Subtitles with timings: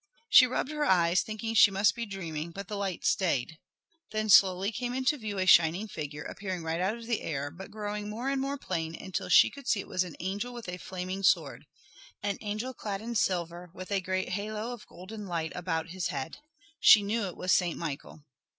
[0.29, 3.59] She rubbed her eyes, thinking she must be dreaming, but the light stayed.
[4.11, 7.69] Then slowly came into view a shining figure, appearing right out of the air but
[7.69, 10.77] growing more and more plain until she could see it was an angel with a
[10.79, 11.67] flaming sword,
[12.23, 16.37] an angel clad in silver with a great halo of golden light about his head.
[16.79, 18.23] She knew it was Saint Michael.